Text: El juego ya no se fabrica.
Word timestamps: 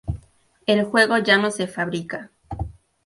El 0.65 0.83
juego 0.85 1.19
ya 1.19 1.37
no 1.37 1.51
se 1.51 1.67
fabrica. 1.67 2.31